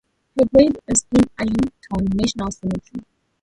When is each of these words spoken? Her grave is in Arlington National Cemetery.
Her 0.35 0.45
grave 0.51 0.75
is 0.87 1.05
in 1.11 1.29
Arlington 1.37 2.17
National 2.17 2.49
Cemetery. 2.49 3.05